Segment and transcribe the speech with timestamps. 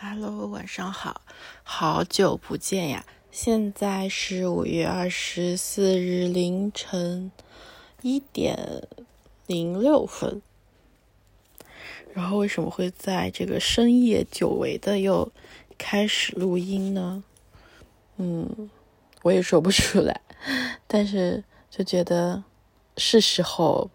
[0.00, 1.22] Hello，晚上好，
[1.64, 3.04] 好久不见呀！
[3.32, 7.32] 现在是五月二十四日凌晨
[8.02, 8.86] 一点
[9.48, 10.40] 零六分。
[12.14, 15.32] 然后为什么会在这个深夜久违的又
[15.76, 17.24] 开始录音呢？
[18.18, 18.70] 嗯，
[19.22, 20.20] 我也说不出来，
[20.86, 22.44] 但是就觉得
[22.96, 23.90] 是时候。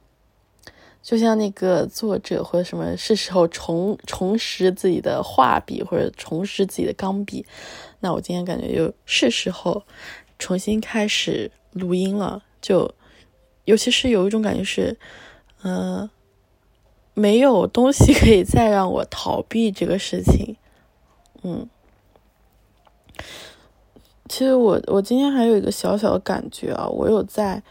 [1.03, 7.45] 就像那个作者或者什么，是时候重重拾自己的画笔或者重拾自己的钢笔。
[7.99, 9.83] 那我今天感觉就是时候
[10.39, 12.41] 重新开始录音了。
[12.61, 12.89] 就
[13.65, 14.97] 尤其是有一种感觉是，
[15.63, 16.09] 嗯，
[17.13, 20.55] 没有东西可以再让我逃避这个事情。
[21.41, 21.67] 嗯，
[24.29, 27.61] 其实我我今天还有一个小小的感觉啊，我有在。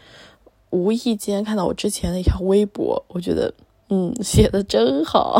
[0.73, 3.53] 无意间看到我之前的一条微博，我觉得，
[3.89, 5.39] 嗯，写的真好。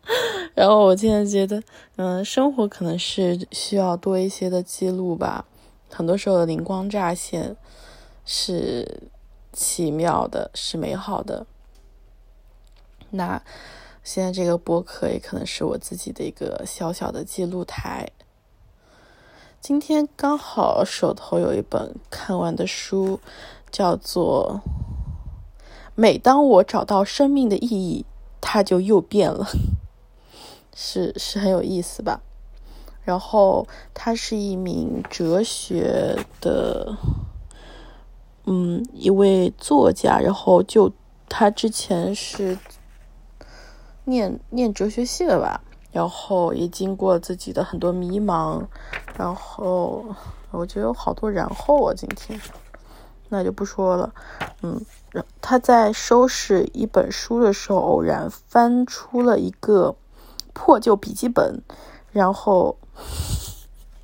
[0.56, 1.62] 然后我现在觉得，
[1.96, 5.44] 嗯，生活可能是需要多一些的记录吧。
[5.90, 7.54] 很多时候的灵光乍现
[8.24, 9.02] 是
[9.52, 11.46] 奇妙的，是美好的。
[13.10, 13.42] 那
[14.02, 18.10] 现在这个播客也可能是我自己的一个小小的记录台。
[19.60, 23.20] 今天刚好手头有一本看完的书。
[23.70, 24.60] 叫做，
[25.94, 28.04] 每当我找到生命的意义，
[28.40, 29.46] 它就又变了，
[30.74, 32.20] 是是很有意思吧？
[33.02, 36.96] 然后他是一名哲学的，
[38.44, 40.18] 嗯，一位作家。
[40.20, 40.92] 然后就
[41.28, 42.56] 他之前是
[44.04, 48.62] 念念哲学系的吧，然后也经过自己的很多迷茫，
[49.16, 50.04] 然后
[50.50, 52.38] 我觉得有好多然后啊，今天。
[53.30, 54.12] 那就不说了，
[54.62, 54.84] 嗯，
[55.40, 59.94] 他在收拾一本书的时候，偶然翻出了一个
[60.52, 61.62] 破旧笔记本，
[62.12, 62.76] 然后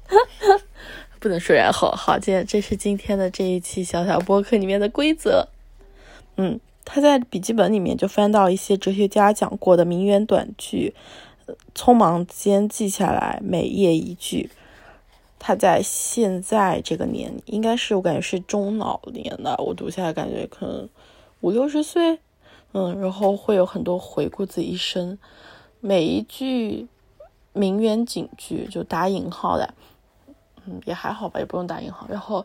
[1.18, 5.48] 不能说然后，好，这这是今天的这一期小小播客里面的规则，
[6.36, 10.94] 嗯，他在笔记本里面就翻到一些哲学家讲过的名言短句，
[11.74, 14.50] 匆忙间记下来，每页一句。
[15.46, 20.88] 他在现在这个年，应该是我感觉是中老年的，我读下来感觉可能
[21.40, 22.18] 五六十岁，
[22.72, 25.16] 嗯，然后会有很多回顾自己一生，
[25.78, 26.88] 每一句
[27.52, 29.72] 名言警句就打引号的，
[30.64, 32.08] 嗯，也还好吧，也不用打引号。
[32.10, 32.44] 然后，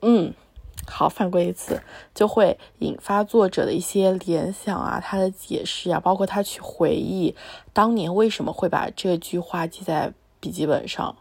[0.00, 0.32] 嗯，
[0.86, 1.78] 好，犯规一次
[2.14, 7.36] 就会引发作者的一些联想啊，他的解释啊，包括他去回忆
[7.74, 10.10] 当年为什么会把这句话记在
[10.40, 11.14] 笔记本上。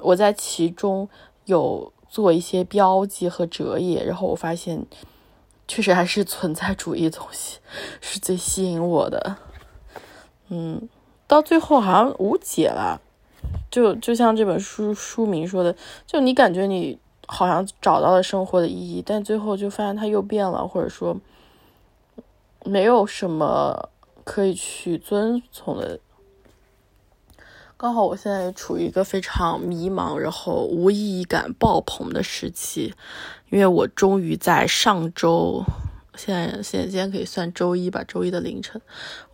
[0.00, 1.08] 我在其中
[1.46, 4.84] 有做一些标记和折页，然后我发现，
[5.66, 7.58] 确实还是存在主义东西
[8.00, 9.36] 是最吸引我的。
[10.48, 10.88] 嗯，
[11.26, 13.00] 到最后好像无解了，
[13.70, 15.74] 就就像这本书书名说的，
[16.06, 21.16] 就你感觉你好像找到了生活的意义，但最后就发现它又变了，或者说
[22.64, 23.88] 没有什么
[24.24, 25.98] 可以去遵从的。
[27.78, 32.94] 刚好我现在处于一个非常迷茫，然后无意义感爆棚的时期，
[33.50, 35.62] 因为我终于在上周，
[36.16, 38.80] 现在现在今天可以算周一吧，周一的凌晨，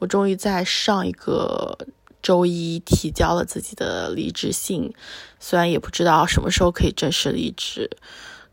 [0.00, 1.86] 我终于在上一个
[2.20, 4.92] 周一提交了自己的离职信，
[5.38, 7.88] 虽然也不知道什么时候可以正式离职，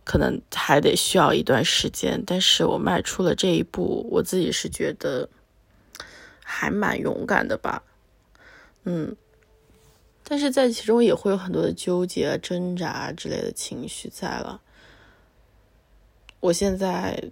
[0.03, 5.27] 可能还得需要一段时间，但是我迈出了这一步，我自己是觉得
[6.43, 7.81] 还蛮勇敢的吧，
[8.83, 9.15] 嗯。
[10.29, 14.61] 但是在其中也会有很多的纠结、挣扎之类的情绪在了。
[16.39, 17.31] 我现在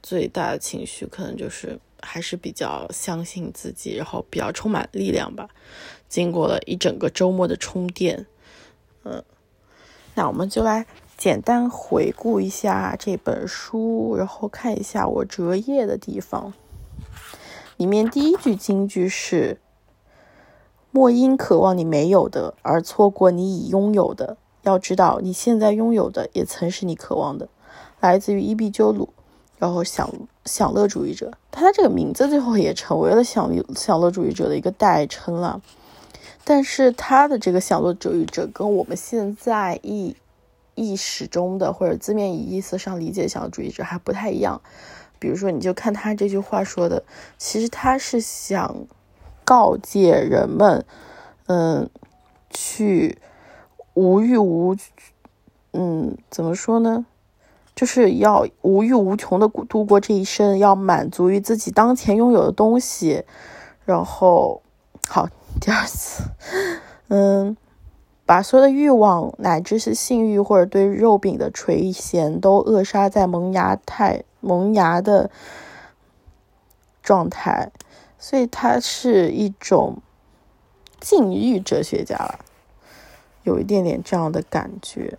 [0.00, 5.48] 最大的情绪可能就是还是比较相信自己，然后比较充满力量吧。
[6.08, 8.26] 经过了一整个周末的充电，
[9.02, 9.24] 嗯，
[10.14, 10.86] 那我们就来
[11.16, 16.54] 简单回顾一下这本书，然后看一下我折页的地方。
[17.76, 19.58] 里面第一句金句是。
[20.96, 24.38] 莫因渴望你没有的而错过你已拥有的。
[24.62, 27.50] 要知道，你现在拥有的也曾是你渴望的。
[28.00, 29.10] 来自于伊壁鸠鲁，
[29.58, 30.10] 然后享
[30.46, 35.60] 享乐主义者，他这个名字最后也成为了享享乐主义者的一个代称了。
[36.44, 40.16] 但是他的这个享乐主义者跟我们现在意
[40.74, 44.62] 意识中的或者字面意思上理解享乐主义者还不太一样。
[45.18, 47.02] 比如说，你就看他这句话说的，
[47.36, 48.74] 其实他是想。
[49.46, 50.84] 告诫人们，
[51.46, 51.88] 嗯，
[52.50, 53.16] 去
[53.94, 54.76] 无欲无，
[55.72, 57.06] 嗯，怎么说呢？
[57.74, 63.24] 就是要无欲无穷的度过这一生，要满足于自己当前拥有的东西。
[63.84, 64.62] 然后，
[65.06, 65.28] 好，
[65.60, 66.24] 第二次，
[67.08, 67.56] 嗯，
[68.24, 75.30] 把所有的欲望乃至是性欲或者对肉饼的垂涎都扼杀在萌芽态萌芽的
[77.02, 77.70] 状态，
[78.18, 80.02] 所以他是一种
[81.00, 82.44] 禁欲哲学家了，
[83.44, 85.18] 有一点点这样的感觉。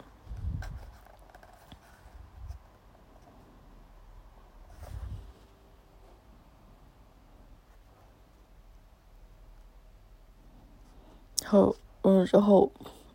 [11.44, 12.70] 然后，嗯，然后，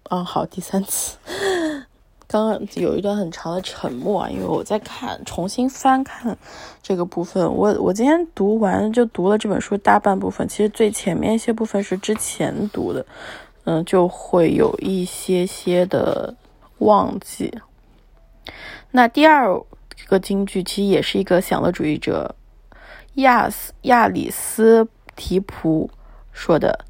[0.04, 1.18] 啊，好，第三次，
[2.32, 6.34] 刚刚有一段很长的沉默啊，因为我在看，重新翻看
[6.82, 7.44] 这个部分。
[7.44, 13.04] 我我今天读完就读了这本书大半部分，其实最前面一些部分是之前读的，
[13.64, 16.34] 嗯，就会有一些些的
[16.78, 17.52] 忘记。
[18.90, 19.54] 那第二
[20.06, 22.34] 个京剧其实也是一个享乐主义者
[23.16, 25.90] 亚斯亚里斯提普
[26.32, 26.86] 说的。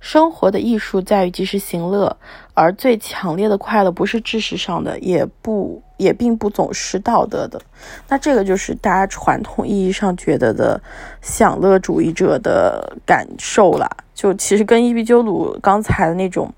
[0.00, 2.16] 生活的艺术在于及时行乐，
[2.54, 7.60] 而最强烈的快乐不是知识上的，也不也并不总是道德的。
[8.08, 10.80] 那这个就是大家传统意义上觉得的
[11.20, 13.88] 享乐主义者的感受啦。
[14.14, 16.52] 就其实跟伊壁鸠鲁刚才的那种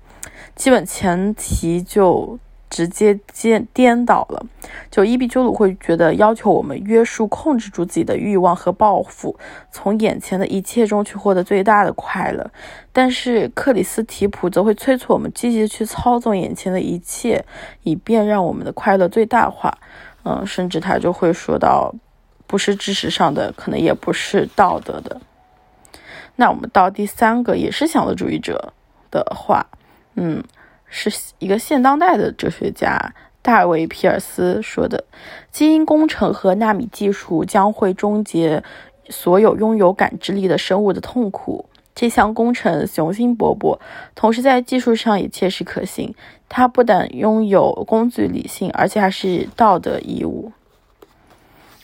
[0.55, 2.37] 基本前提就。
[2.75, 4.45] 直接颠颠倒了，
[4.91, 9.33] 就伊壁鸠鲁会觉得要求我们约束、控制住自己的欲望和抱负，
[9.71, 12.51] 从眼前的一切中去获得最大的快乐。
[12.91, 17.45] 但是克里斯提普则会催促我们积极的去操纵眼前的一切，
[17.83, 19.77] 以便让我们的快乐最大化。
[20.25, 21.95] 嗯，甚至他就会说到，
[22.45, 25.21] 不是知识上的，可能也不是道德的。
[26.35, 28.73] 那我们到第三个，也是享乐主义者
[29.09, 29.65] 的话，
[30.15, 30.43] 嗯。
[30.87, 35.03] 是一个现当代的哲学家大卫·皮尔斯说的
[35.51, 38.63] ：“基因工程和纳米技术将会终结
[39.09, 41.69] 所有拥有感知力的生物的痛苦。
[41.93, 43.79] 这项工程雄心勃勃，
[44.15, 46.15] 同时在技术上也切实可行。
[46.49, 50.51] 它不但拥有工具理性，而且还是道德义务。”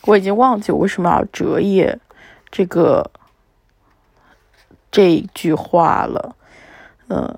[0.06, 1.98] 我已经忘记我为什么要折页
[2.50, 3.10] 这个
[4.90, 6.34] 这一句话了，
[7.08, 7.36] 嗯。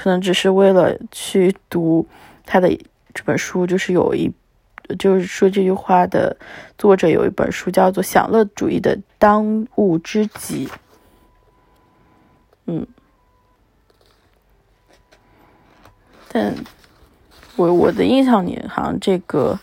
[0.00, 2.06] 可能只是为了去读
[2.46, 2.68] 他的
[3.12, 4.32] 这本书，就是有一，
[4.96, 6.36] 就是说这句话的
[6.78, 10.66] 作者有一本书叫做《享乐主义的当务之急》。
[12.66, 12.86] 嗯，
[16.28, 16.54] 但
[17.56, 19.58] 我我的印象里，好像这个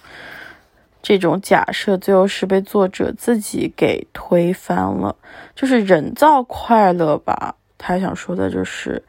[1.01, 5.15] 这种假设最后是被作者自己给推翻了，
[5.55, 7.55] 就是人造快乐吧？
[7.77, 9.01] 他想说的就是。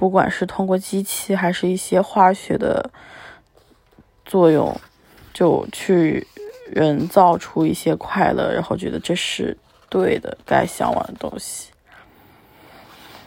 [0.00, 2.90] 不管是通过机器还是一些化学的
[4.24, 4.74] 作用，
[5.34, 6.26] 就去
[6.64, 9.54] 人造出一些快乐，然后觉得这是
[9.90, 11.68] 对的，该向往的东西。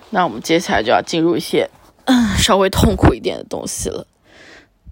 [0.09, 1.69] 那我们接下来就要进入一些
[2.41, 4.07] 稍微痛苦一点的东西了。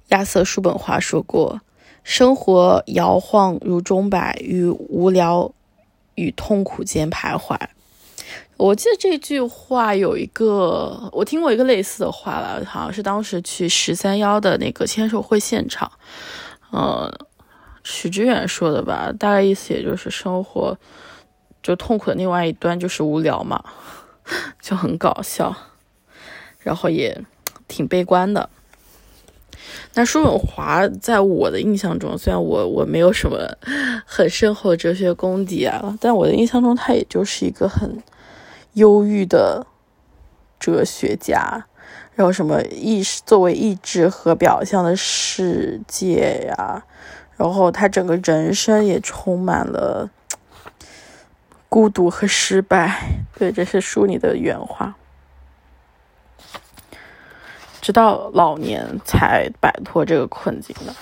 [0.09, 1.61] 亚瑟·叔本华说过
[2.05, 5.51] ：“生活摇晃如钟摆，与无聊
[6.13, 7.57] 与痛苦间徘徊。”
[8.63, 15.91] 我记得这句话有一个，我听过一个类似的话了，好像是当时去十三幺的那个签售会现场，
[16.71, 17.11] 嗯，
[17.83, 20.77] 许知远说的吧，大概意思也就是生活
[21.63, 23.63] 就痛苦的另外一端就是无聊嘛，
[24.61, 25.55] 就很搞笑，
[26.59, 27.19] 然后也
[27.67, 28.47] 挺悲观的。
[29.95, 33.39] 那叔本华在我的印象中，虽然我我没有什么
[34.05, 37.91] 很深厚的哲学功底啊，但我的印象中他也就是一个很。
[38.73, 39.65] 忧郁的
[40.59, 41.65] 哲学家，
[42.15, 46.83] 然后什么意识作为意志和表象的世界呀，
[47.35, 50.09] 然后他整个人生也充满了
[51.67, 53.23] 孤独和失败。
[53.37, 54.95] 对，这是书里的原话。
[57.81, 60.93] 直到老年才摆脱这个困境的。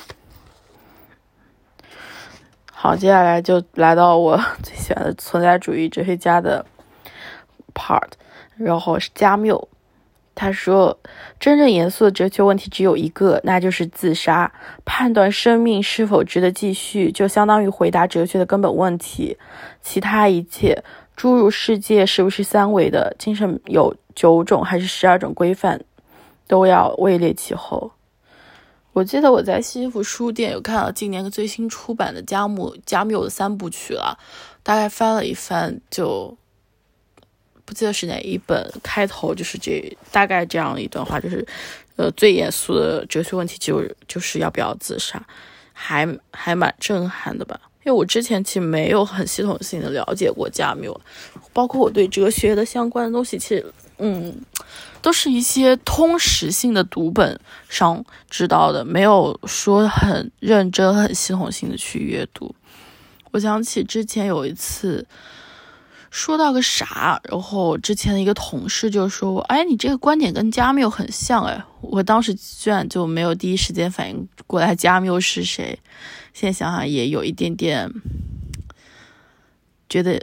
[2.71, 6.65] 好，接下来就来到我最喜欢的存在主义哲学家的。
[7.79, 8.09] part，
[8.57, 9.69] 然后是加缪，
[10.35, 10.99] 他说，
[11.39, 14.51] 真正严肃的哲学问题只有一个，那就是自杀。
[14.85, 19.37] 判断生命是否值得继续，就相当于回答哲学的根本问题。
[19.81, 20.83] 其他一切，
[21.15, 25.81] 诸如世界是不是三维的，精神有九种还是十二种规范，
[26.47, 27.91] 都要位列其后。
[28.93, 34.17] 我记得我在西服书店有看到今年最新出版的加缪加缪的三部曲了，
[34.63, 36.37] 大概翻了一翻就。
[37.69, 41.45] 不记得是哪一本，开头就是这大概这样一段话，就是，
[41.97, 45.23] 呃，最严肃的哲学问题就就是要不要自杀，
[45.71, 47.59] 还还蛮震撼的吧？
[47.83, 50.99] 因为我之前其实没有很系统性的了解过加缪，
[51.53, 53.63] 包括我对哲学的相关的东西，其实，
[53.99, 54.35] 嗯，
[54.99, 62.55] 都是一些通识性的读本上知道的，没有说很认真、很系统性的去阅读。
[63.29, 65.05] 我想起之前有一次
[66.11, 75.79] 说到个啥，然后之前的一个同事就说：“哎，你这个观点跟加缪很像。”哎，我当时居然就没有第一时间反应过来加缪是谁。
[76.33, 77.91] 现在想想也有一点点
[79.87, 80.19] 觉得，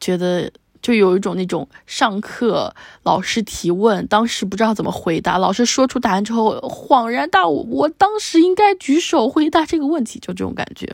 [0.00, 0.50] 觉得
[0.80, 10.92] 就有一种那种上课老师提问，当时不知道怎么回答，老师说出答案之后恍然大悟，我当时应该举手回答这个问题，就这种感觉。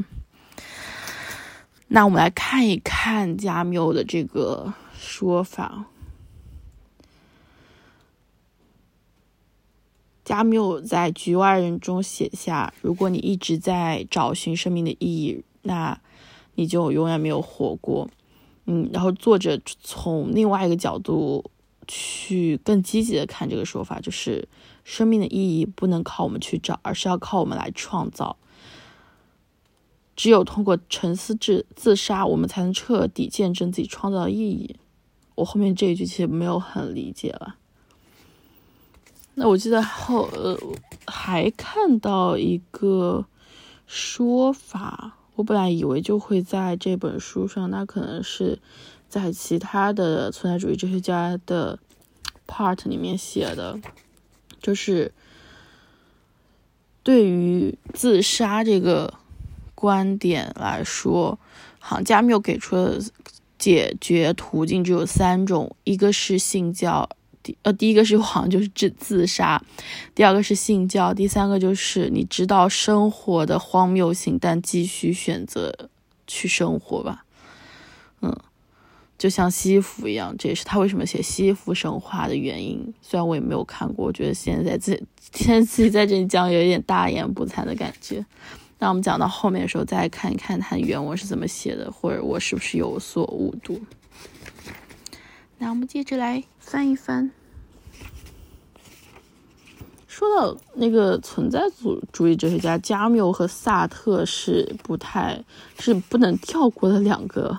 [1.94, 5.84] 那我们来看一看加缪的这个说法。
[10.24, 15.96] 加缪在《局外人》中写下：“如果你一直在找寻生命的意义，那
[16.56, 18.10] 你就永远没有活过。”
[18.66, 21.48] 嗯，然后作者从另外一个角度
[21.86, 24.48] 去更积极的看这个说法，就是
[24.82, 28.36] 生命的意义不能靠我们去找，而是要靠我们来创造。
[30.16, 34.76] 只有通过沉思自自杀，我们才能彻底见证自己创造的意义。
[35.34, 37.56] 我后面这一句其实没有很理解了。
[39.34, 40.56] 那我记得后呃
[41.06, 43.26] 还看到一个
[43.86, 48.60] 说法，我本来以为就会在这本书上，那可能是
[49.08, 51.80] 在其他的存在主义哲学家的
[52.46, 53.80] part 里面写的，
[54.62, 55.12] 就是
[57.02, 59.12] 对于自杀这个
[59.84, 61.38] 观点来说，
[61.78, 62.98] 好像加缪给出的
[63.58, 67.06] 解决途径只有三种，一个是信教。
[67.62, 69.62] 呃，第一个是好像就是自自杀，
[70.14, 75.90] 第二个是信教，第三个就是你知道生活的荒谬性，但继续选择
[76.26, 77.26] 去生活吧。
[78.22, 78.34] 嗯，
[79.18, 82.94] 就像西弗一样，这也是他为什么写西弗神话的原因。
[83.02, 84.98] 虽然我也没有看过，我觉得现在自
[85.34, 88.24] 现在自己在这里讲有一点大言不惭的感觉。
[88.78, 93.80] 那我们讲到后面的时候，再看一看他原文是怎么写的，或者我是不是有所误读。
[95.58, 97.30] 那我们接着来翻一翻。
[100.06, 105.42] 说到那个存在主主义哲学家加缪和萨特是不太
[105.78, 107.58] 是不能跳过的两个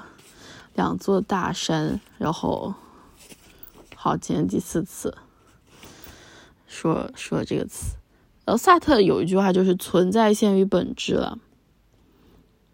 [0.74, 2.00] 两座大山。
[2.18, 2.74] 然后，
[3.96, 5.18] 好，今天第四次
[6.68, 7.96] 说说这个词。
[8.46, 11.40] 然后萨特有一句话就是“存在先于本质”了。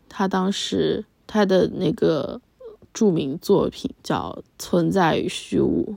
[0.07, 2.41] 他当时他的那个。
[2.93, 5.93] 著名作品叫《存在与虚无》。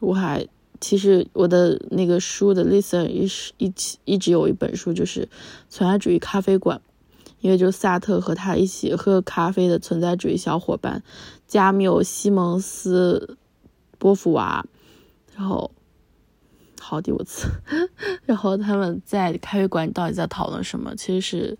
[0.00, 0.48] 我还
[0.80, 5.26] 其实我的那个书的 listen 一是一起一直有一本书，就是
[5.68, 6.78] 《存在主义咖啡馆》，
[7.46, 11.00] 因为就萨特和他一起喝咖啡的存在主义小伙伴
[11.46, 13.36] 加缪、西蒙斯、
[13.98, 14.64] 波伏娃，
[15.36, 15.70] 然后。
[16.78, 17.48] 好第五次，
[18.26, 20.94] 然后他们在咖啡馆到底在讨论什么？
[20.94, 21.58] 其实是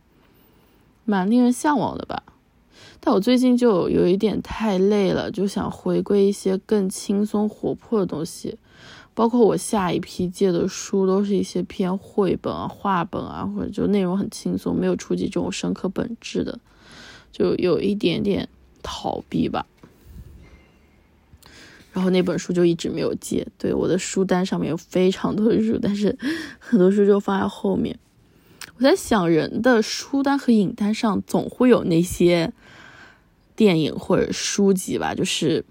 [1.05, 2.23] 蛮令人向往的吧。
[3.01, 8.57] 但我最近就有一点太累了，就想回归一些更轻松活泼的东西。
[9.17, 16.61] 包括我下一批借的书，都是一些偏绘本啊、画本啊，或者就内容很轻松，没有触及这种深刻本质的，
[17.33, 18.47] 就有一点点
[18.83, 19.65] 逃避吧。
[21.95, 26.19] 然后那本书就一直没有借，对我的书单上面有非常多的书，但是
[26.59, 27.99] 很多书就放在后面。
[28.77, 32.53] 我在想，人的书单和影单上总会有那些
[33.55, 35.65] 电影或者书籍吧，就是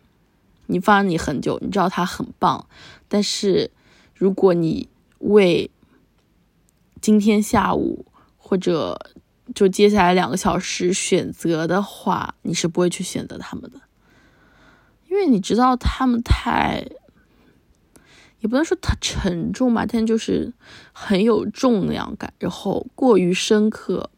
[0.66, 2.68] 你放了你很久，你知道它很棒，
[3.08, 3.72] 但是
[4.14, 5.70] 如果你为
[7.02, 8.06] 今天下午
[8.38, 9.12] 或者
[9.54, 13.82] 就接下来两个小时选择的话，你是不会去选择他们的。
[15.08, 16.86] 因为你知道他们太，
[18.40, 20.52] 也不能说太沉重吧，但就是
[20.92, 24.10] 很有重量感，然后过于深刻，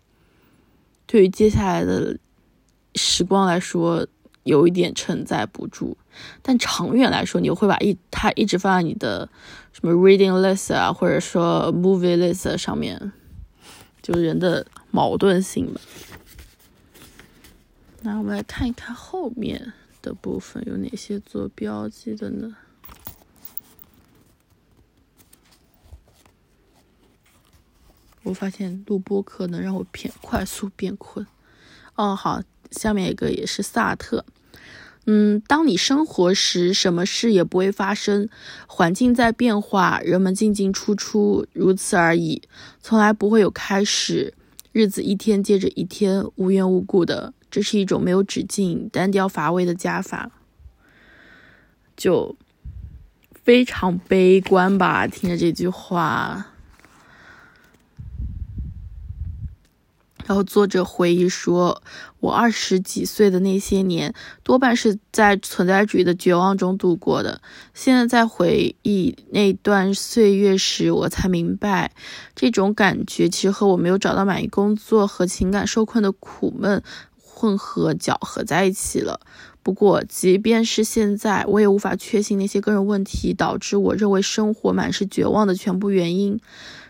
[1.06, 2.18] 对于接下来的
[2.96, 4.08] 时光来说
[4.48, 5.96] 有一点承载不住。
[6.42, 9.30] 但长远来说，你会把一它一直放在你的
[9.72, 13.12] 什么 reading list 啊，或者说 movie list 上面，
[14.02, 15.80] 就是人的矛盾性吧。
[18.02, 19.74] 那我们来看一看后面。
[20.00, 22.56] 的部分有哪些做标记的呢？
[28.24, 31.28] 我发现录播课能让我变快速变困。
[31.96, 34.24] 哦，好，下面一个也是萨特。
[35.10, 38.28] 嗯，当你生活时，什么事也不会发生，
[38.68, 42.42] 环境在变化，人们进进出出，如此而已，
[42.82, 44.34] 从来不会有开始。
[44.74, 50.30] 日子一天接着一天，无缘无故的，这是一种没有止境、单调乏味的加法，
[51.96, 52.36] 就
[53.44, 55.08] 非常悲观吧。
[55.08, 56.48] 听着这句话。
[60.28, 61.82] 然后作者回忆说
[62.20, 67.40] ：“我二十几岁的那些年，多半是在存在主义的绝望中度过的。
[67.74, 71.94] 现在在回忆那段岁月时，我才明白，
[72.36, 76.84] 这种感觉其实和我没有找到满意工作和情感受困的苦闷
[77.18, 79.22] 混合搅合在一起了。
[79.64, 86.38] 不过，即便是现在，我也无法确信那些个人问题导致我认为生活满是绝望的全部原因。”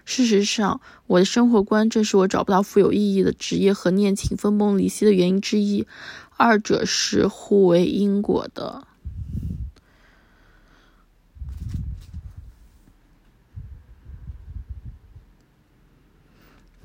[0.07, 5.85] 事实上，我的生活观正是我找不到富有意义的职业和恋情分崩离析的原因之一，
[6.37, 8.87] 二者是互为因果的。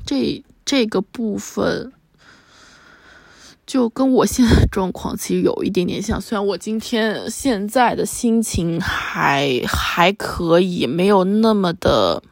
[0.05, 1.93] 这这个部分
[3.64, 12.25] 就跟我现在状况其实有一点点像，虽然我今天现在的心情还还可以，没有那么的。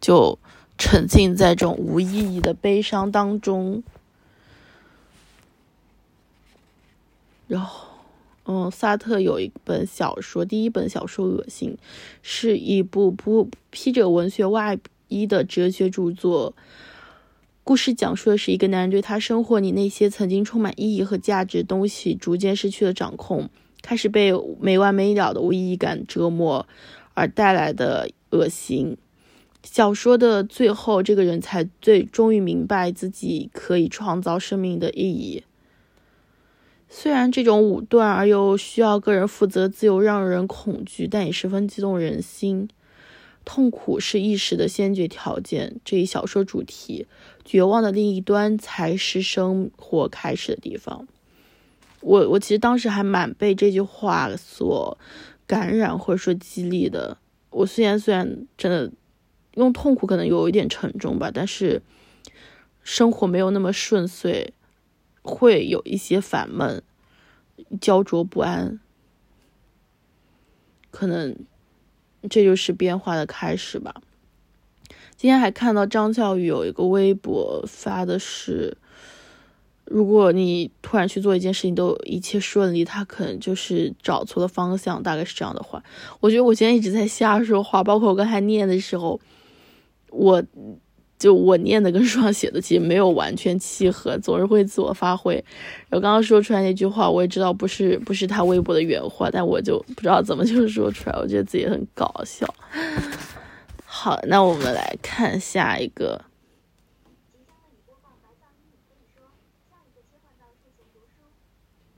[0.00, 0.38] 就
[0.78, 3.82] 沉浸在这种无意义的悲伤当中，
[7.46, 7.88] 然后，
[8.46, 11.76] 嗯，萨特有一本小说，第一本小说《恶心》，
[12.22, 14.78] 是一部不披着文学外
[15.08, 16.54] 衣的哲学著作。
[17.62, 23.50] 故事讲述的是一个男人对他生活里那些曾经充满意义和价值的东西逐渐失去了掌控，
[23.82, 26.66] 开始被没完没了的无意义感折磨
[27.14, 28.96] 而带来的恶心。
[29.62, 35.44] 小说的最后，这个人才最终于明白自己可以创造生命的意义。
[36.88, 42.68] 虽然这种武断而又需要个人负责自由让人恐惧，但也十分激动人心。
[43.44, 47.06] 痛苦是意识的先决条件，这一小说主题，
[47.44, 51.06] 绝望的另一端才是生活开始的地方。
[52.00, 54.96] 我我其实当时还蛮被这句话所
[55.46, 57.18] 感染或者说激励的。
[57.50, 58.90] 我虽然虽然真的。
[59.54, 61.82] 用痛苦可能有一点沉重吧，但是
[62.82, 64.54] 生活没有那么顺遂，
[65.22, 66.82] 会有一些烦闷、
[67.80, 68.78] 焦灼不安，
[70.92, 71.36] 可能
[72.30, 74.00] 这就是变化的开始吧。
[75.16, 78.78] 今天还看到张教宇有一个微博发的是，
[79.84, 85.82] 如果你突然去做一件事情都一切顺利，他可能就是找错了方向，大概是这样的话。
[86.20, 89.20] 我觉得我今天一直在瞎说话，包括我刚才念的时候。
[90.10, 90.42] 我
[91.18, 95.34] 就我念的跟书上写的其实没有完全契合，总是会自我发挥。
[95.88, 102.46] 然后刚刚说出来那句话，我也知道不是不是他微博的原话，但我就不知道怎么就说出来，我觉得自己很搞笑。
[103.84, 106.24] 好，那我们来看下一个。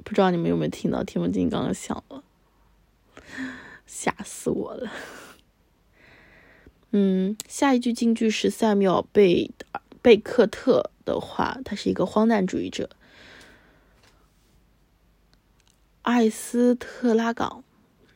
[0.04, 2.22] 不知道你们有没有听到天目镜刚刚响了，
[3.86, 4.90] 吓死我了。
[6.94, 9.50] 嗯，下一句金句是塞缪尔贝
[10.02, 12.90] 贝克特的话，他是一个荒诞主义者。
[16.02, 17.64] 艾斯特拉港，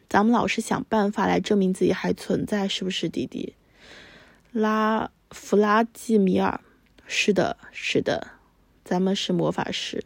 [0.09, 3.55] 咱们老是想办法来证明自己还存在，是不是，弟弟？
[4.53, 6.61] 拉弗拉基米尔，
[7.07, 8.33] 是的，是的，
[8.85, 10.05] 咱们是魔法师。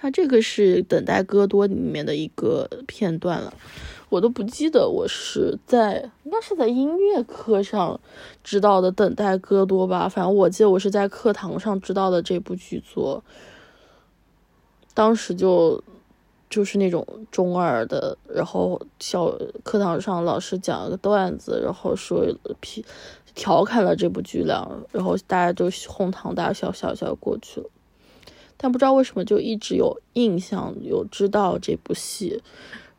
[0.00, 3.54] 他这个是《等待戈多》里面的一个片段了。
[4.10, 8.00] 我都不记得我是在应该是在音乐课上
[8.42, 13.22] 知道的《等待戈多》吧，反正我记得我是在课堂上知道的这部剧作。
[14.94, 15.82] 当时就
[16.50, 19.30] 就是那种中二的，然后小
[19.62, 22.26] 课堂上老师讲了个段子，然后说
[22.60, 22.84] 批
[23.34, 27.66] 调侃了这部剧了，然后大家就哄堂大笑，笑笑过去了。
[28.56, 32.42] 但不知道为什么就一直有印象，有知道这部戏。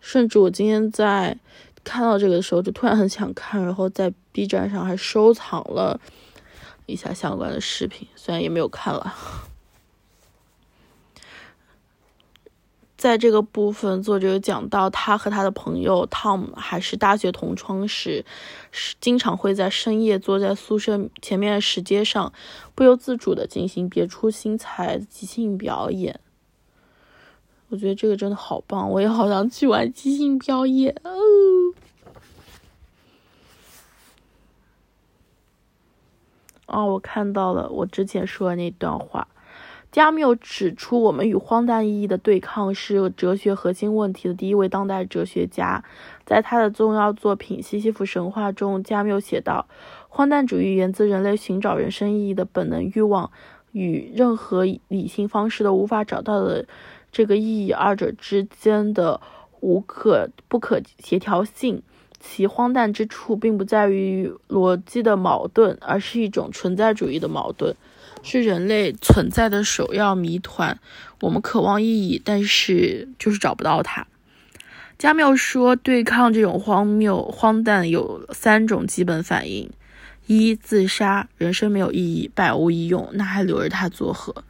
[0.01, 1.38] 甚至我今天在
[1.83, 5.99] 看到这个的时候，就突然很想看，然后在 B 站上还收藏了
[6.85, 9.13] 一下相关的视频，虽然也没有看了。
[12.97, 18.25] 在这个部分，作者有讲到他和他的朋友 Tom 还是大学同窗时，
[18.71, 22.33] 是经常会在深夜坐在宿舍前面的石阶上，
[22.75, 26.19] 不由自主的进行别出心裁的即兴表演。
[27.69, 30.95] 我觉得这个真的好棒，我也好想去玩即兴表演
[36.67, 36.86] 哦。
[36.86, 39.27] 我看到了我之前说的那段话。
[39.91, 45.84] 加缪指出，我们与荒诞意义的对抗是哲学核心问题的第一位当代哲学家。
[46.25, 49.67] 在他的重要作品《西西弗神话》中，加缪写道
[50.08, 53.32] ：“荒诞主义源自人类寻找人生意义的本能欲望
[53.71, 56.67] 与任何理性方式都无法找到的
[57.12, 59.19] 这个意义二者之间的
[59.60, 61.82] 无可不可协调性。
[62.22, 67.74] 其荒诞之处并不在于逻辑的矛盾，而是一种存在主义的矛盾，
[68.24, 70.78] 是人类存在的首要谜团。
[71.22, 74.06] 我们渴望意义，但是就是找不到它。
[74.98, 79.69] 加缪说，对抗这种荒谬、荒诞有三种基本反应：
[80.28, 84.43] 一、自杀，人生没有意义，百无一用，那还留着它作何？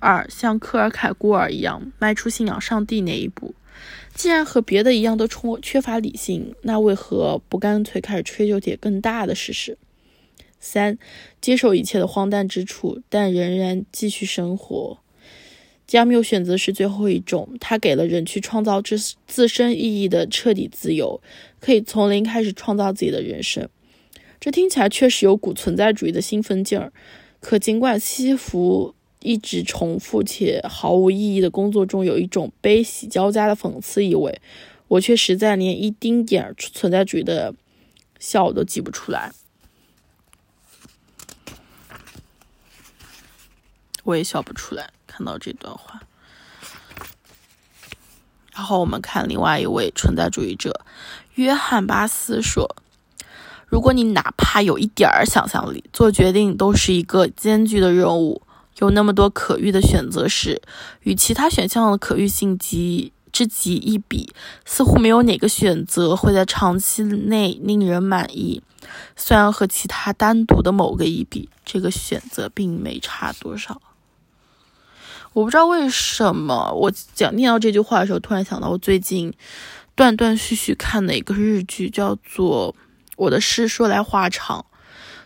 [0.00, 3.54] 二、像科尔凯郭尔一样，迈出信仰上帝那一步。
[4.14, 9.78] 既然和别的一样都充缺乏理性，那为何不干脆开始追求点更大的事实？
[10.58, 10.98] 三、
[11.40, 14.98] 接受一切的荒诞之处，但仍然继续生活。
[15.86, 21.20] 加缪选择是最后一种，他给了人去创造自自身意义的彻底自由，
[21.60, 23.68] 可以从零开始创造自己的人生。
[24.38, 26.92] 这听起来确实有股存在主义的兴奋劲儿。
[27.40, 34.40] 可尽管西服一直重复且毫无意义的工作中有一种悲喜交加的讽刺意味，
[34.88, 37.54] 我却实在连一丁点儿存在主义的
[38.18, 39.32] 笑都挤不出来。
[44.04, 44.90] 我也笑不出来。
[45.06, 46.00] 看到这段话，
[48.54, 50.80] 然后我们看另外一位存在主义者
[51.34, 52.76] 约翰巴斯说
[53.68, 58.40] ：“如果你哪怕有一点儿想象力，做决定都是一个艰巨的任务。
[58.80, 60.60] 有那么多可遇的选择时，
[61.02, 64.32] 与其他选项的可遇性极之极一比，
[64.64, 68.62] 似乎没有哪个选择会在长期内令人满意。
[69.14, 73.80] 虽然和其他单独的某个一比，这个选择并没差多少。”
[75.32, 79.32] 我不知道为什么，我讲念到这句话的时候，突然想到我最近
[79.94, 82.74] 断断续续看的一个日剧，叫做
[83.16, 84.58] 《我的事说来话长》。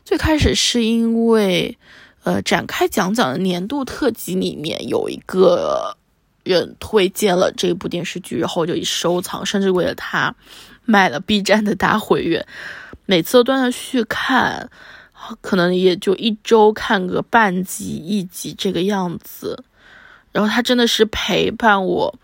[0.04, 1.78] 最开始是因为，
[2.24, 5.96] 呃，展开讲讲的年度特辑里面有一个
[6.42, 10.34] 人推荐了这部电视剧，然后就一收藏，甚至为了他
[10.86, 12.46] 买了 B 站的大会员，
[13.04, 14.70] 每次都断断续续看，
[15.42, 19.62] 可能也就一周看个半集一集这个样子。
[20.32, 22.18] 然后他真的是陪伴我，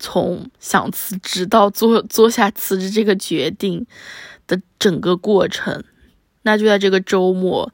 [0.00, 3.86] 从想辞职到做做下辞职这个决定
[4.48, 5.84] 的整个过程。
[6.42, 7.72] 那就在这个周末，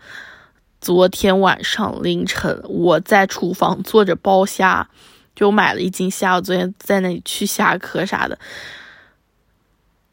[0.80, 4.88] 昨天晚上凌晨，我在厨房做着剥虾，
[5.36, 6.36] 就买了一斤虾。
[6.36, 8.38] 我昨天在那里去虾壳啥的，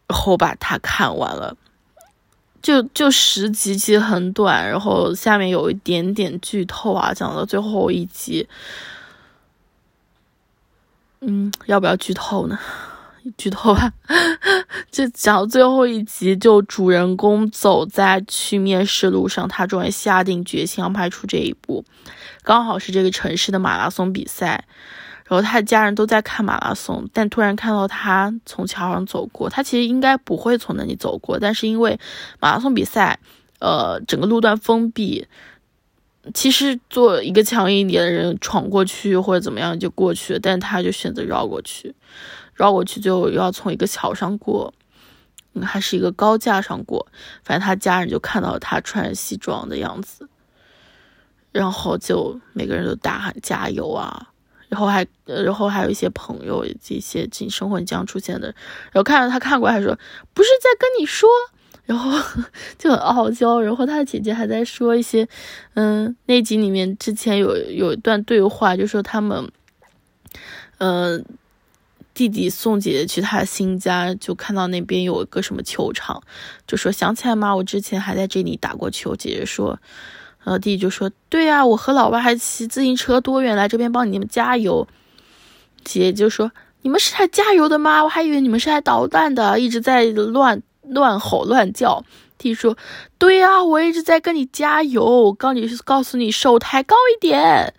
[0.08, 1.56] 然后把它看完了，
[2.62, 8.47] 就就十集其实很短，然后下面有一点点剧透啊，讲到最后一集。
[11.21, 12.60] 嗯，要不要剧透呢？
[13.38, 13.92] 剧透吧。
[14.92, 21.84] 就讲到最后一集，就主人公走在去面试路上，他终于下定决心要迈出这一步。
[22.44, 24.66] 刚好是这个城市的马拉松比赛，
[25.26, 29.50] 然后他的家人都在看马拉松，但突然看到他从桥上走过。
[29.50, 32.00] 他其实应该不会从那里走过，但是因为
[32.40, 33.20] 马拉松比赛，
[33.60, 35.28] 呃，整个路段封闭。
[36.34, 41.96] 其实做一个强硬一点的人闯过去或者怎么样就过去了，但他就选择绕过去，
[42.54, 44.74] 绕过去就要从一个桥上过，
[45.62, 47.08] 还是一个高架上过。
[47.44, 50.28] 反正他家人就看到他穿西装的样子，
[51.52, 54.30] 然后就每个人都大喊加油啊，
[54.70, 58.48] 然后还然后还有一些朋友这些进生活将出现的，
[58.92, 59.98] 然后看到他看过还说
[60.34, 61.30] 不是在跟你说。
[61.88, 62.12] 然后
[62.78, 65.28] 就很傲娇，然后他的姐姐还在说一些，
[65.73, 69.50] 嗯，那集里面之前有有一段对话，就说他们，
[70.80, 71.17] 呃，
[72.13, 76.21] 弟弟送姐姐去他新家，就看到那边有一个什么球场，
[76.67, 77.56] 就说想起来吗？
[77.56, 79.15] 我之前还在这里打过球。
[79.15, 79.80] 姐姐说，
[80.43, 84.86] 呃，弟弟就说，对呀，我和老爸还骑自行车多远来这边帮你们加油。
[85.86, 88.04] 姐姐就说，你们是来加油的吗？
[88.04, 90.62] 我还以为你们是来捣蛋的，一直在乱。
[90.89, 92.04] 乱吼乱叫，
[92.38, 92.78] 弟弟说
[93.17, 97.73] ：“对呀，我一直在跟你加油，告你告诉你手抬高一点，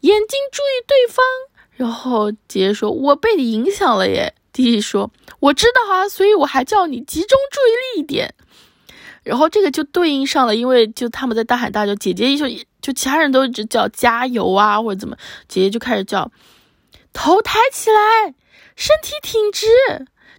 [0.00, 1.24] 眼睛注意对方。”
[1.76, 8.34] 然后姐姐说：“我被你影响了耶。”弟弟说：“我知道啊，所以我还叫你集中注意力一点。”
[9.22, 12.48] 然后这个就对应上了，因为就他们在大喊大叫，姐姐一说
[12.80, 16.30] 就其他人都一直叫加油啊或者怎么，姐姐就开始叫
[17.12, 18.34] 头抬起来，
[18.74, 19.66] 身体挺直。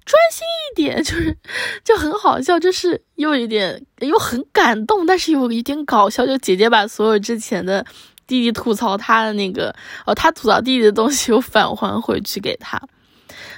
[0.06, 1.38] 专心一点， 就是
[1.84, 6.26] 就很好笑，就是又一点又很感动，但是有一点搞笑。
[6.26, 7.86] 就姐姐把所有之前的
[8.26, 9.76] 弟弟吐槽他的那个
[10.06, 12.82] 哦，他吐槽弟弟的东西又返还回去给他。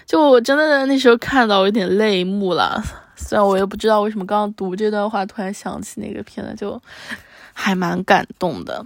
[0.05, 2.83] 就我真的那时候看到我有点泪目了，
[3.15, 6.81] 虽然我也不知道为什么刚刚读这段话，突然想起那个片子，就
[7.53, 8.85] 还蛮感动的。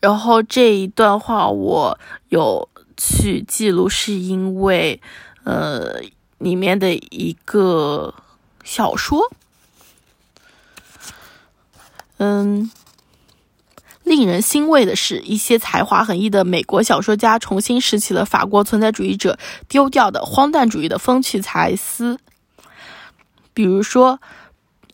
[0.00, 1.98] 然后这一段话我
[2.30, 2.69] 有
[3.00, 5.00] 去记录，是因为
[5.44, 6.02] 呃
[6.36, 8.14] 里面的一个
[8.62, 9.32] 小说，
[12.18, 12.70] 嗯。
[14.02, 22.18] 令人欣慰的是，一些才华横溢的美国小说家重新拾起了法国存在主义者丢掉的荒诞主义的风趣才思。
[23.54, 24.20] 比如说，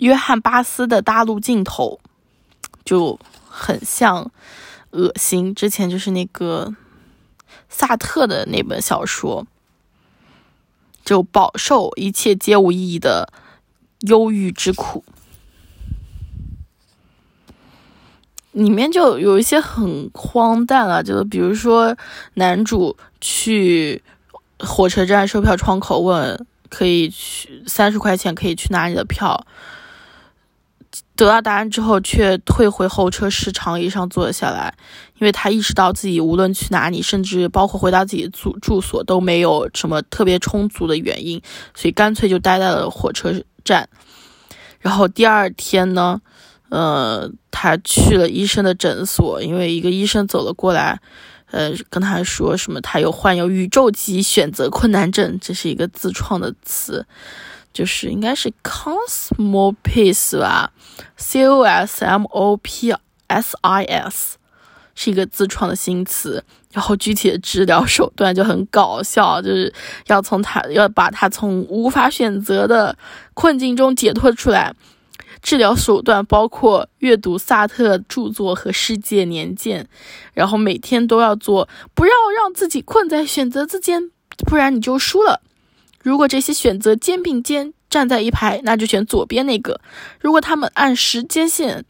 [0.00, 1.98] 约翰巴斯的《大陆尽头》
[2.84, 4.30] 就很像
[4.90, 6.74] 恶心，之前就是那个
[7.78, 9.46] 萨特的那本小说，
[11.04, 13.30] 就饱受一切皆无意义的
[14.00, 15.04] 忧郁之苦。
[18.52, 21.94] 里面就有一些很荒诞啊，就比如说
[22.34, 24.02] 男主去
[24.58, 29.46] 火车站售票窗口问可以去三十块钱可以去拿你的票，
[31.14, 34.74] 得到答案之后却退回候车室长椅上坐了下来，
[35.18, 41.40] 因为他意识到自己无论去哪里，甚至包括回到自己住住所都没有什么特别充足的原因，
[41.74, 43.88] 所以干脆就待在了火车站。
[44.80, 46.20] 然后第二天呢？
[46.68, 51.00] 呃，他去了医生的诊所，因为一个医生走了过来，
[51.52, 57.06] 呃，跟他说什么，他有患有宇宙级选择困难症，这是一个自创的词，
[57.76, 60.72] 就是应该是 cosmopis 吧
[61.14, 62.90] ，c o s m o p
[63.26, 64.38] s i s，
[64.94, 69.70] 是一个自创的新词，然后具体的治疗手段就很搞笑，就是
[70.06, 72.96] 要从他要把他从无法选择的
[73.34, 74.74] 困境中解脱出来。
[75.42, 79.86] 治疗手段包括阅读萨特著作和世界年鉴，
[80.32, 84.10] 然后每天都要做，不要让自己困在选择之间，
[84.46, 85.42] 不然你就输了。
[86.06, 89.80] 如果这些选择肩并肩站在一排，那就选左边那个；
[90.20, 91.84] 如果他们按时间线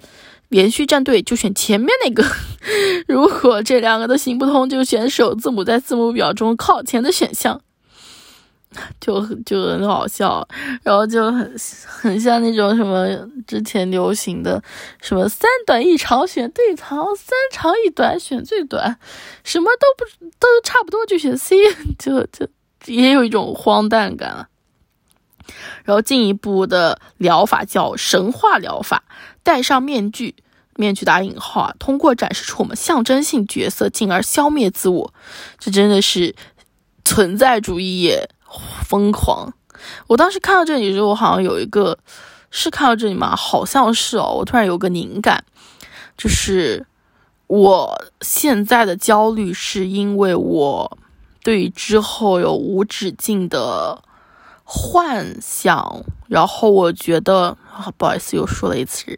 [0.49, 2.25] 连续站队，就选前面那个；
[3.07, 7.61] 如果这两个都行不通，就选首字母在字母表中靠前的选项。
[9.01, 10.47] 就就很好笑，
[10.83, 11.55] 然后就很
[11.87, 13.07] 很像那种什么
[13.47, 14.63] 之前流行的
[15.01, 18.99] 什么三短一长选最长，三长一短选最短，
[19.45, 21.57] 什么都不都差不多就选 C，
[21.99, 22.47] 就就
[22.87, 24.49] 也有一种荒诞感。
[25.85, 29.05] 然后进一步的疗法叫神话疗法，
[29.42, 30.35] 戴上面具，
[30.75, 35.14] 面具打引号啊，通过展示出我们象征性角色，进而消灭自我，
[35.59, 36.35] 这真的是
[37.05, 38.29] 存在主义也。
[38.85, 39.53] 疯狂！
[40.07, 41.99] 我当时看到这里的时候，我好像有一个
[42.51, 43.37] 是看到这里吗？
[43.37, 44.37] 好像是哦。
[44.38, 45.44] 我突然有个灵感，
[46.16, 46.87] 就是
[47.49, 50.99] 我现在的焦虑是因为我
[51.47, 54.03] 对于之后有无止境的
[54.65, 57.57] 幻想，然后我觉得，
[57.97, 59.17] 不好意思，又说了一次，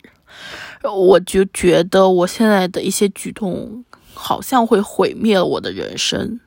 [0.83, 6.38] 我就觉得我现在的一些举动好像会毁灭了我的人生。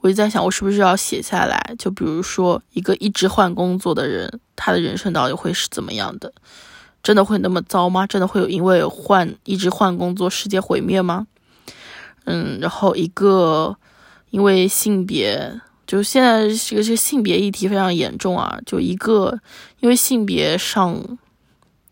[0.00, 1.74] 我就在想，我是不是要写下来？
[1.78, 6.32] 就比如说，一个一直换工作的人，他的人生到底会是怎么样的？
[7.02, 8.06] 真的会那么糟吗？
[8.06, 11.26] 真的会有因为换一直换工作，世界毁灭吗？
[12.24, 13.76] 嗯，然后一个
[14.36, 19.40] 因为性别，就现在这个这个性别议题非常严重啊，就一个
[19.80, 21.16] 因为性别上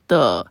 [0.07, 0.47] 的，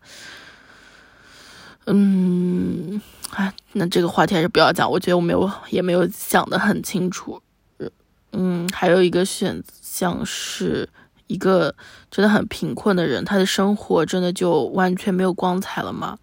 [1.86, 4.90] 嗯，啊，那这个话题还是不要讲。
[4.90, 7.40] 我觉得我没有也没有想得很清楚。
[8.32, 10.90] 嗯，还有一个选项是
[11.28, 11.76] 一个
[12.10, 16.18] 真的很贫困的人，他的生活真的就完全没有光彩了吗？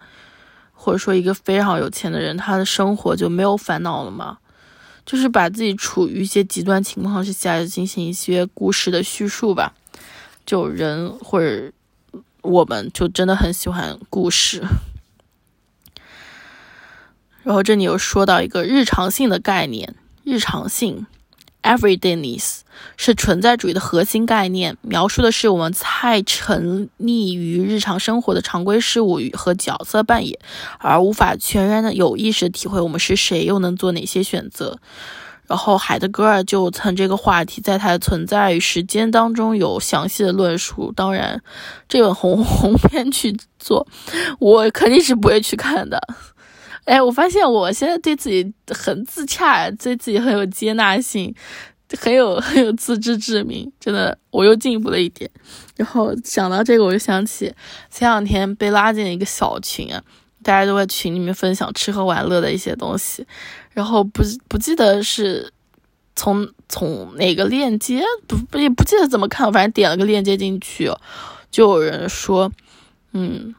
[0.72, 4.38] 或者说一个非常有钱的人，他的生活就没有烦恼了吗？
[5.10, 9.74] 就是把自己处于一些极端情况之下进行一些故事的叙述吧。
[10.46, 11.72] 就人或者
[12.42, 14.62] 我们就真的很喜欢故事。
[17.42, 21.04] 然后这里又说到一个日常性的概念，日常性。
[21.64, 22.60] Everydayness
[22.96, 30.38] 是存在主义的核心概念，描述的是我们太沉溺于日常生活的常规事物和角色扮演，
[30.78, 34.78] 而无法全然的有意识体会我们是谁，又能做哪些选择。
[35.46, 40.92] 然后海德格尔就曾这个话题在他的《存在与时间》当中有详细的论述。
[40.94, 41.42] 当然，
[41.88, 43.84] 这本红红 篇去做，
[44.38, 46.00] 我肯定是不会去看的。
[46.84, 51.34] 哎，我发现我现在对自己很自洽，对自己很有接纳性，
[51.98, 55.30] 很有 很有自知之明，真的，我又进步了一点。
[55.76, 57.52] 然后想到这个，我就想起
[57.90, 60.02] 前两天被拉进了一个小群啊，
[60.42, 63.26] 大家都在群里面分享吃喝玩乐的一些东西，
[63.72, 65.52] 然后不不记得是
[66.14, 70.90] 从从哪个链接不不也不记得怎么看，反正点了个链接进去，
[71.50, 72.52] 就有人说，
[73.12, 73.54] 嗯，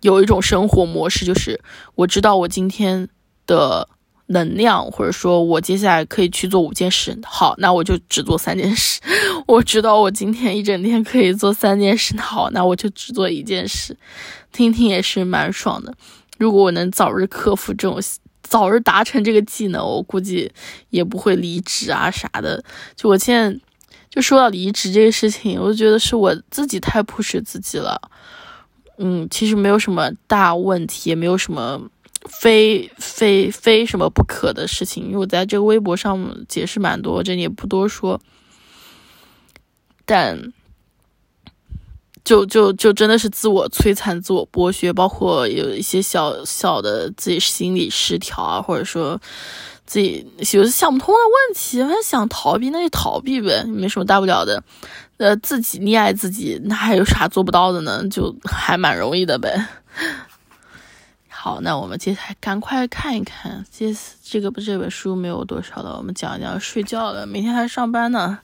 [0.00, 1.60] 有一种生活模式，就是
[1.94, 3.08] 我知道我今天
[3.46, 3.88] 的
[4.26, 9.00] 能量，或者说我接下来可以去做五件事，好，那我就只做三件事。
[9.46, 13.96] 我知道我今天一整天可以做三件事，好，那我就只做一件事。
[14.52, 15.94] 听听也是蛮爽的。
[16.38, 18.00] 如果我能早日克服这种。
[18.42, 20.50] 早日达成这个技能，我估计
[20.90, 22.62] 也不会离职啊啥的。
[22.94, 23.58] 就我现在
[24.10, 27.98] 就说到离职这个事情，我就觉得是我自己太 push 自己了。
[28.98, 31.80] 嗯，其实没有什么大问题，也没有什么
[32.28, 35.04] 非非非什么不可的事情。
[35.04, 38.20] 因为我在这个微博上解释蛮多，这里也不多说。
[40.04, 40.52] 但。
[42.24, 49.20] 就就就真的是自我摧残、自我剥削，包括有一些小小的自己心理失调啊，或者说
[49.84, 54.62] 自己有些想不通的问题，还想逃避，那就逃避呗，没什么大不了的。
[55.16, 58.06] 呃，自己溺爱自己，那还有啥做不到的呢？
[58.08, 59.66] 就还蛮容易的呗。
[61.44, 68.38] 好，那我们接下来赶快看一看，这这个不这本书没有多少了，我们讲一讲睡觉了，明天还上班呢。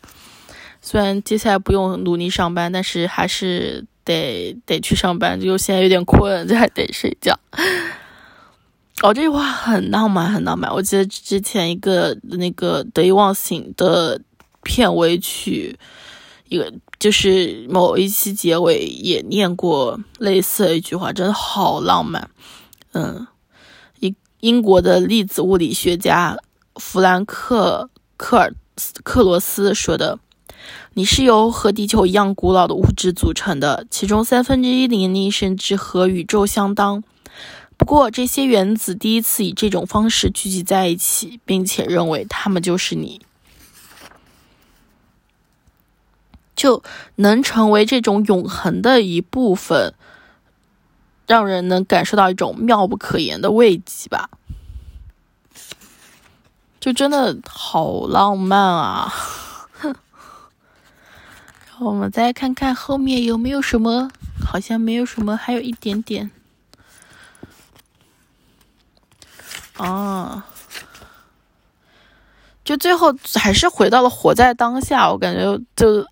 [0.83, 5.41] 虽然接下来不用努力上班，但是还是得得去上班。
[5.41, 7.39] 就现在有点困，就还得睡觉。
[9.03, 10.75] 哦，这句话很浪漫，很浪漫。
[10.75, 14.21] 我记得之前一个那个得意忘形的
[14.65, 15.79] 片尾曲，
[16.49, 22.29] 一个就是某一期结尾也念过类似的一句话，真的好浪漫。
[22.93, 23.27] 嗯，
[24.01, 26.37] 英英国的粒子物理学家
[26.77, 30.19] 弗兰克克尔斯克罗斯说的。
[30.95, 37.05] 你是由和地球一样古老的物质组成的，其中三分之一年龄甚至和宇宙相当。
[37.77, 43.21] 不过，这些原子第一次以这种方式聚集在一起，并且认为它们就是你，
[46.57, 46.83] 就
[47.15, 49.95] 能成为这种永恒的一部分，
[51.29, 54.29] 让人能感受到一种妙不可言的慰藉吧。
[56.81, 59.13] 就真的好浪漫啊！
[61.81, 64.11] 我们再看看后面有没有什么，
[64.45, 66.31] 好像没有什么，还有一点点。
[69.77, 70.45] 啊，
[72.65, 75.11] 就最后还是回到了活在当下。
[75.11, 76.05] 我感觉就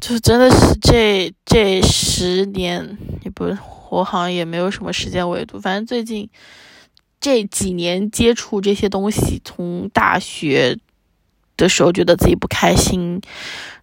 [0.00, 3.56] 就真的是这这十年，也不是
[3.90, 5.60] 我好像也没有什么时间维度。
[5.60, 6.28] 反正最近
[7.20, 10.78] 这几年接触这些东西，从大学。
[11.58, 13.18] 的时候觉得自己不开心，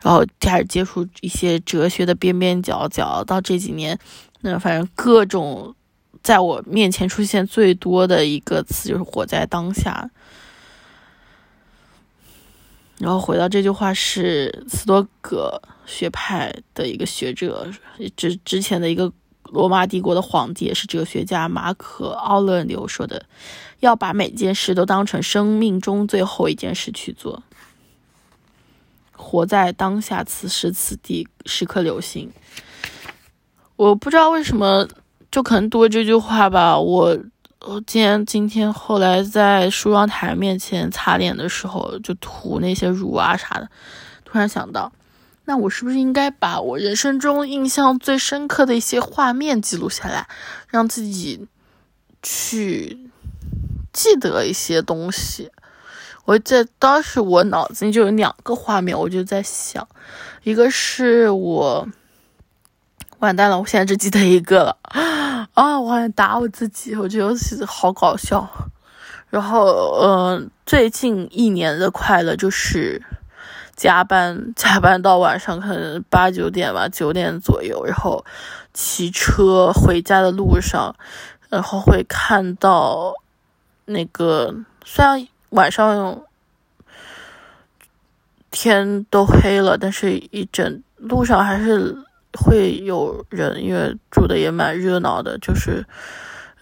[0.04, 3.24] 然后开始接触一些哲学的边边角角。
[3.24, 3.98] 到这几年，
[4.42, 5.74] 那反正各种
[6.22, 10.12] 在我面前出现最多的一个词就是“活在当下”。
[13.02, 17.68] 然后回到这句话是斯多葛学派的一个学者，
[18.16, 19.12] 之之前的一个
[19.54, 23.24] 罗马帝国的皇帝，也是哲学家马可·奥勒留说的
[23.82, 27.44] ：“要把每件事都当成生命中最后一件事去做。”
[29.16, 32.32] 活在当下，此时此地，时刻留心。
[33.76, 34.88] 我不知道为什么，
[35.32, 36.76] 就可能读这句话吧。
[36.78, 37.16] 我
[37.62, 43.70] 我今天今天后来在梳妆台面前擦脸的时候，就涂那些乳啊啥的，
[44.26, 44.92] 突然想到，
[45.46, 50.28] 那我是不是应该把我人生中印象最深刻的一些画面记录下来，
[50.68, 51.48] 让自己
[52.22, 53.10] 去
[53.92, 55.52] 记得一些东西。
[56.26, 59.86] 我在当时，我脑子里就有两个画面，我就在想，
[60.44, 61.86] 一个是我
[63.20, 64.78] 完蛋了，我现在只记得一个了
[65.54, 65.80] 啊！
[65.82, 68.50] 我好像打我自己，我觉得自己好搞笑。
[69.30, 73.04] 然后，嗯，最近一年的快乐就是
[73.76, 78.26] 加班，加班到晚上可能八九点吧，九点左右，然后
[78.74, 80.96] 骑车回家的路上，
[81.50, 83.14] 然后会看到
[83.86, 84.56] 那个
[84.86, 85.28] 虽然。
[85.54, 86.24] 晚上
[88.50, 91.96] 天都黑了，但是一整路上还是
[92.34, 95.38] 会有人，因为住的也蛮热闹的。
[95.38, 95.86] 就是，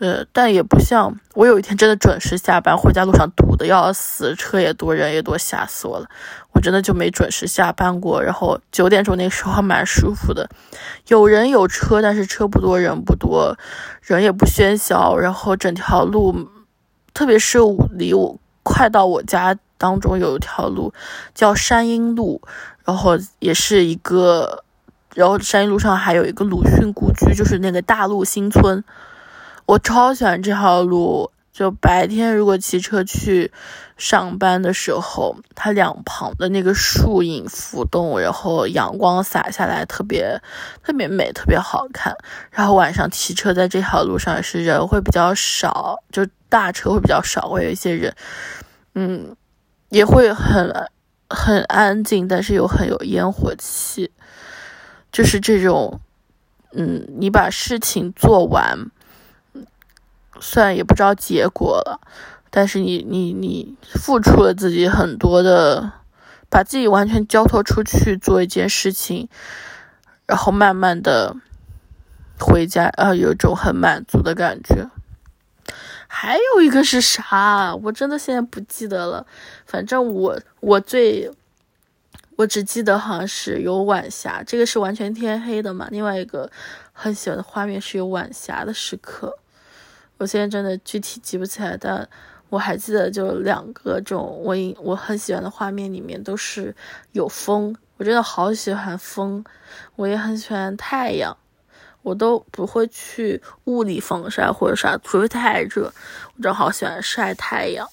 [0.02, 6.08] 呃，但也不像我有一天真的准时下班，回家路上堵的要死，车也多，人也多，吓死我了。
[6.54, 8.24] 我真的就没准时下班过。
[8.24, 10.50] 然后九点钟那时候还蛮舒服的，
[11.08, 13.56] 有人有车，但是车不多，人不多，
[14.02, 15.16] 人也不喧嚣。
[15.16, 16.50] 然后整条路，
[17.14, 17.60] 特别是
[17.92, 18.40] 离我。
[18.64, 20.94] 快到我家当中有一条路
[21.36, 22.42] 叫山阴路，
[22.86, 24.64] 然后也是一个，
[25.14, 28.84] 然后山阴路上还有一个鲁迅故居，就是那个大陆新村。
[29.66, 33.52] 我超喜欢这条路，就白天如果骑车去
[33.98, 40.42] 上班的时候，它两旁的那个树影浮动，然后阳光洒下来，特别
[40.84, 42.16] 特别美，特别好看。
[42.50, 48.14] 然后晚上骑车在这条路上是人会比较少，就大车会比较少，会有一些人，
[48.96, 49.36] 嗯，
[49.90, 50.90] 也会很
[51.30, 54.12] 很安静，但是又很有烟火气，
[55.12, 56.00] 就是这种，
[56.74, 58.90] 嗯，你把事情做完。
[60.42, 62.02] 虽然也不知道结果了，
[62.50, 65.94] 但是你你你付出了自己很多的，
[66.50, 69.30] 把自己完全交托出去做一件事情，
[70.26, 71.36] 然后慢慢的
[72.40, 74.90] 回家，啊，有一种很满足的感觉。
[76.08, 77.74] 还有一个是啥？
[77.84, 79.26] 我真的现在不记得了。
[79.66, 81.32] 反正我我最
[82.36, 85.88] 我只记得好像是有晚霞，这个是完全天黑的嘛。
[85.90, 86.52] 另外一个
[86.92, 89.38] 很喜欢的画面是有晚霞的时刻。
[90.22, 92.08] 我现在真的具体记不起来，但
[92.50, 96.76] 我还记得，就两个这种我我很喜欢的画面里面都是
[97.14, 99.44] 有风，我真的好喜欢风。
[99.96, 101.36] 我也很喜欢太阳，
[102.04, 105.92] 我都不会去物理防晒或者啥，除非太热，
[106.38, 107.88] 我正好喜欢晒太阳。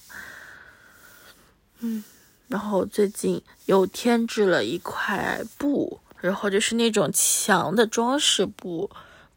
[1.79, 2.03] 嗯，
[2.47, 8.87] 然后最近又添置了一块布，然后就是那种墙的装饰布。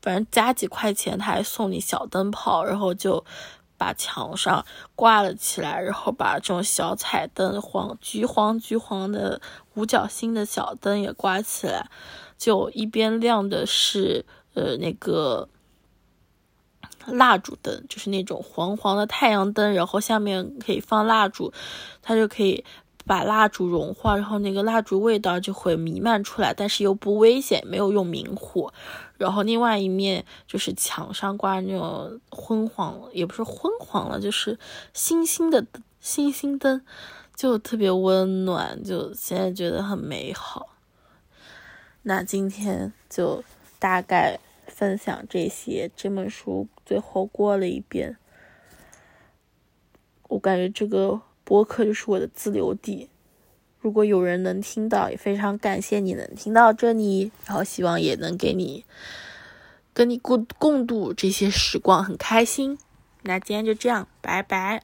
[0.03, 3.25] 反正加几块钱，他还送你小灯泡，然后就
[3.79, 9.41] 把墙上挂了起来，然后把这种小彩灯黄、橘黄、橘黄的
[9.75, 11.89] 五角星的小灯也挂起来，
[12.37, 15.49] 就一边亮的是呃那个
[17.07, 21.53] 蜡烛灯，就是那种黄黄的太阳灯，然后下面可以放蜡烛，
[22.03, 22.65] 它就可以。
[23.05, 28.73] 把蜡烛融化，然后那个蜡烛味道就会弥漫出来，但是又不危险，没有用明火。
[29.19, 34.59] 然后另外一面就是墙上挂那种昏黄，也不是昏黄了，就是
[34.93, 35.67] 星星的
[36.01, 36.85] 星星灯，
[37.35, 40.69] 就特别温暖，就现在觉得很美好。
[42.03, 43.43] 那今天就
[43.79, 48.17] 大概分享这些，这本书最后过了一遍，
[50.29, 51.21] 我感觉这个。
[51.45, 53.09] 播客就是我的自留地，
[53.81, 58.85] 如果有人能听到，也非常感谢你能听到这里，然后希望也能给你
[59.93, 62.79] 跟你共共度这些时光，很开心。
[63.23, 64.83] 那今天就这样，拜拜。